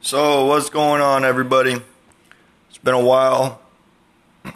So, 0.00 0.46
what's 0.46 0.70
going 0.70 1.02
on, 1.02 1.24
everybody? 1.24 1.74
It's 2.68 2.78
been 2.78 2.94
a 2.94 3.04
while. 3.04 3.60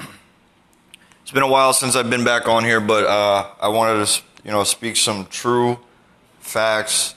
It's 1.22 1.32
been 1.32 1.42
a 1.42 1.48
while 1.48 1.72
since 1.72 1.96
I've 1.96 2.10
been 2.10 2.24
back 2.24 2.46
on 2.46 2.62
here, 2.62 2.80
but 2.80 3.04
uh, 3.04 3.48
I 3.60 3.68
wanted 3.68 4.06
to, 4.06 4.22
you 4.44 4.50
know, 4.50 4.64
speak 4.64 4.96
some 4.96 5.26
true 5.26 5.78
facts 6.40 7.14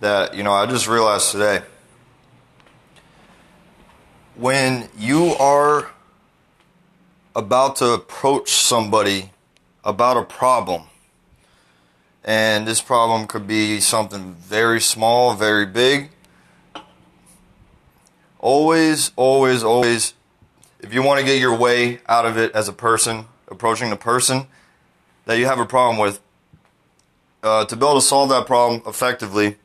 that 0.00 0.34
you 0.34 0.42
know 0.42 0.52
I 0.52 0.66
just 0.66 0.86
realized 0.86 1.32
today. 1.32 1.62
When 4.36 4.88
you 4.96 5.34
are 5.40 5.90
about 7.34 7.76
to 7.76 7.92
approach 7.92 8.50
somebody 8.50 9.30
about 9.84 10.18
a 10.18 10.22
problem, 10.22 10.82
and 12.24 12.66
this 12.68 12.80
problem 12.80 13.26
could 13.26 13.46
be 13.46 13.80
something 13.80 14.34
very 14.34 14.80
small, 14.80 15.34
very 15.34 15.66
big 15.66 16.10
always, 18.46 19.10
always, 19.16 19.64
always, 19.64 20.14
if 20.78 20.94
you 20.94 21.02
want 21.02 21.18
to 21.18 21.26
get 21.26 21.40
your 21.40 21.56
way 21.58 21.98
out 22.06 22.24
of 22.24 22.38
it 22.38 22.52
as 22.52 22.68
a 22.68 22.72
person, 22.72 23.24
approaching 23.48 23.90
the 23.90 23.96
person 23.96 24.46
that 25.24 25.36
you 25.36 25.46
have 25.46 25.58
a 25.58 25.66
problem 25.66 25.98
with, 25.98 26.20
uh, 27.42 27.64
to 27.64 27.74
be 27.74 27.84
able 27.84 27.96
to 27.96 28.00
solve 28.00 28.28
that 28.28 28.46
problem 28.46 28.80
effectively, 28.86 29.56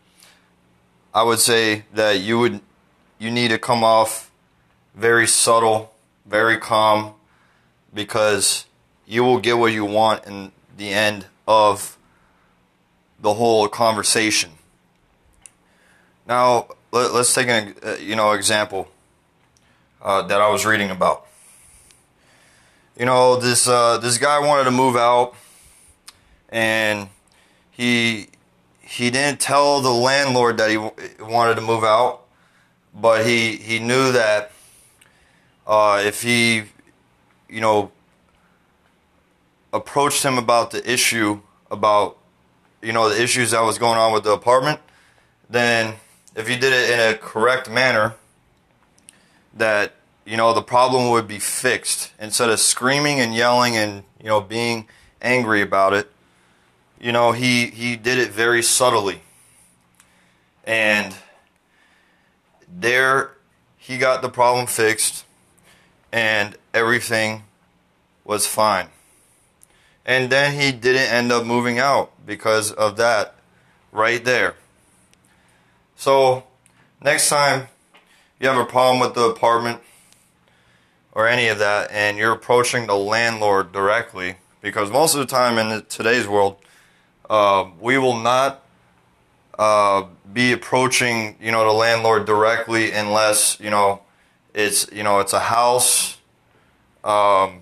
I 1.13 1.21
would 1.21 1.37
say 1.37 1.85
that 1.93 2.21
you 2.21 2.39
would 2.39 2.59
you 3.19 3.29
need 3.29 3.49
to 3.49 3.59
come 3.59 3.83
off 3.83 4.31
very 4.95 5.27
subtle, 5.27 5.93
very 6.25 6.57
calm, 6.57 7.13
because 7.93 8.65
you 9.05 9.23
will 9.23 9.37
get 9.37 9.59
what 9.59 9.73
you 9.73 9.85
want 9.85 10.25
in 10.25 10.51
the 10.75 10.89
end 10.89 11.27
of 11.47 11.99
the 13.19 13.35
whole 13.35 13.67
conversation. 13.67 14.49
Now, 16.25 16.65
let, 16.91 17.11
us 17.11 17.33
take 17.33 17.47
an 17.47 17.75
uh, 17.83 17.95
you 17.95 18.15
know 18.15 18.31
example 18.31 18.87
uh, 20.01 20.21
that 20.23 20.41
I 20.41 20.49
was 20.49 20.65
reading 20.65 20.89
about. 20.89 21.25
You 22.97 23.05
know 23.05 23.37
this 23.37 23.67
uh, 23.67 23.97
this 23.97 24.17
guy 24.17 24.39
wanted 24.39 24.65
to 24.65 24.71
move 24.71 24.95
out, 24.95 25.35
and 26.49 27.07
he 27.71 28.27
he 28.81 29.09
didn't 29.09 29.39
tell 29.39 29.81
the 29.81 29.91
landlord 29.91 30.57
that 30.57 30.69
he 30.69 30.77
wanted 31.23 31.55
to 31.55 31.61
move 31.61 31.83
out, 31.83 32.25
but 32.93 33.25
he 33.25 33.55
he 33.55 33.79
knew 33.79 34.11
that 34.11 34.51
uh, 35.65 36.01
if 36.05 36.21
he 36.21 36.63
you 37.49 37.61
know 37.61 37.91
approached 39.71 40.23
him 40.23 40.37
about 40.37 40.71
the 40.71 40.91
issue 40.91 41.39
about 41.69 42.17
you 42.81 42.91
know 42.91 43.07
the 43.07 43.21
issues 43.21 43.51
that 43.51 43.61
was 43.61 43.77
going 43.77 43.97
on 43.97 44.11
with 44.11 44.25
the 44.25 44.31
apartment, 44.31 44.79
then 45.49 45.95
if 46.35 46.49
you 46.49 46.55
did 46.57 46.73
it 46.73 46.89
in 46.91 47.13
a 47.13 47.17
correct 47.17 47.69
manner, 47.69 48.15
that 49.53 49.93
you 50.25 50.37
know 50.37 50.53
the 50.53 50.61
problem 50.61 51.09
would 51.11 51.27
be 51.27 51.39
fixed 51.39 52.11
instead 52.19 52.49
of 52.49 52.59
screaming 52.59 53.19
and 53.19 53.33
yelling 53.33 53.75
and 53.75 54.03
you 54.19 54.27
know 54.27 54.41
being 54.41 54.87
angry 55.21 55.61
about 55.61 55.93
it. 55.93 56.11
You 56.99 57.11
know 57.11 57.31
he 57.31 57.67
he 57.67 57.95
did 57.95 58.17
it 58.17 58.31
very 58.31 58.61
subtly, 58.61 59.21
and 60.63 61.15
there 62.67 63.31
he 63.77 63.97
got 63.97 64.21
the 64.21 64.29
problem 64.29 64.67
fixed, 64.67 65.25
and 66.11 66.55
everything 66.73 67.43
was 68.23 68.47
fine. 68.47 68.87
And 70.05 70.31
then 70.31 70.59
he 70.59 70.71
didn't 70.71 71.11
end 71.11 71.31
up 71.31 71.45
moving 71.45 71.77
out 71.77 72.11
because 72.25 72.71
of 72.71 72.97
that 72.97 73.35
right 73.91 74.23
there. 74.23 74.55
So, 76.01 76.45
next 76.99 77.29
time 77.29 77.67
you 78.39 78.47
have 78.47 78.57
a 78.57 78.65
problem 78.65 78.99
with 78.99 79.13
the 79.13 79.25
apartment 79.25 79.81
or 81.11 81.27
any 81.27 81.47
of 81.47 81.59
that, 81.59 81.91
and 81.91 82.17
you're 82.17 82.31
approaching 82.31 82.87
the 82.87 82.95
landlord 82.95 83.71
directly, 83.71 84.37
because 84.61 84.89
most 84.89 85.13
of 85.13 85.19
the 85.19 85.27
time 85.27 85.59
in 85.59 85.85
today's 85.89 86.27
world, 86.27 86.57
uh, 87.29 87.69
we 87.79 87.99
will 87.99 88.17
not 88.17 88.63
uh, 89.59 90.05
be 90.33 90.53
approaching, 90.53 91.35
you 91.39 91.51
know, 91.51 91.63
the 91.65 91.71
landlord 91.71 92.25
directly 92.25 92.91
unless 92.93 93.59
you 93.59 93.69
know 93.69 94.01
it's 94.55 94.91
you 94.91 95.03
know 95.03 95.19
it's 95.19 95.33
a 95.33 95.39
house. 95.39 96.17
Um, 97.03 97.59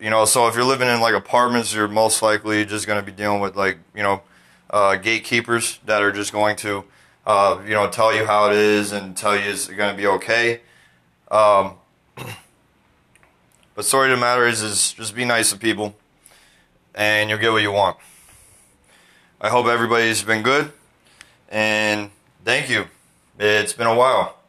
you 0.00 0.10
know, 0.10 0.24
so 0.24 0.48
if 0.48 0.56
you're 0.56 0.64
living 0.64 0.88
in 0.88 1.00
like 1.00 1.14
apartments, 1.14 1.72
you're 1.72 1.86
most 1.86 2.20
likely 2.20 2.64
just 2.64 2.88
going 2.88 2.98
to 2.98 3.06
be 3.06 3.16
dealing 3.16 3.38
with 3.38 3.54
like 3.54 3.78
you 3.94 4.02
know 4.02 4.22
uh, 4.70 4.96
gatekeepers 4.96 5.78
that 5.86 6.02
are 6.02 6.10
just 6.10 6.32
going 6.32 6.56
to 6.56 6.82
uh, 7.26 7.60
you 7.64 7.70
know, 7.70 7.88
tell 7.88 8.14
you 8.14 8.26
how 8.26 8.50
it 8.50 8.56
is 8.56 8.92
and 8.92 9.16
tell 9.16 9.36
you 9.36 9.50
it's 9.50 9.66
going 9.66 9.90
to 9.90 9.96
be 9.96 10.06
okay. 10.06 10.60
Um, 11.30 11.74
but 13.74 13.84
story 13.84 14.12
of 14.12 14.18
the 14.18 14.20
matter 14.20 14.46
is, 14.46 14.62
is 14.62 14.92
just 14.92 15.14
be 15.14 15.24
nice 15.24 15.50
to 15.50 15.58
people, 15.58 15.94
and 16.94 17.30
you'll 17.30 17.38
get 17.38 17.52
what 17.52 17.62
you 17.62 17.72
want. 17.72 17.96
I 19.40 19.48
hope 19.48 19.66
everybody's 19.66 20.22
been 20.22 20.42
good, 20.42 20.72
and 21.48 22.10
thank 22.44 22.68
you. 22.68 22.86
It's 23.38 23.72
been 23.72 23.86
a 23.86 23.94
while. 23.94 24.41